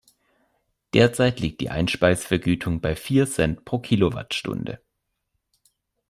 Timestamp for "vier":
2.95-3.27